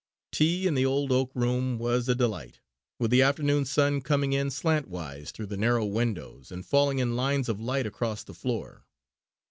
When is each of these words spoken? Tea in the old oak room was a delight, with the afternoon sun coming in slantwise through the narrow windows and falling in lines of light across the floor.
Tea 0.31 0.65
in 0.65 0.73
the 0.73 0.83
old 0.83 1.11
oak 1.11 1.29
room 1.35 1.77
was 1.77 2.09
a 2.09 2.15
delight, 2.15 2.59
with 2.97 3.11
the 3.11 3.21
afternoon 3.21 3.65
sun 3.65 4.01
coming 4.01 4.33
in 4.33 4.49
slantwise 4.49 5.29
through 5.29 5.45
the 5.45 5.55
narrow 5.57 5.85
windows 5.85 6.51
and 6.51 6.65
falling 6.65 6.97
in 6.97 7.15
lines 7.15 7.47
of 7.47 7.61
light 7.61 7.85
across 7.85 8.23
the 8.23 8.33
floor. 8.33 8.87